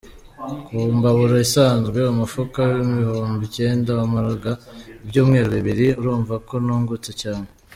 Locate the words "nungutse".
6.65-7.11